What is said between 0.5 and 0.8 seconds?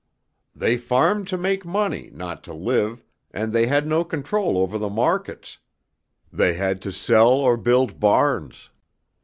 "They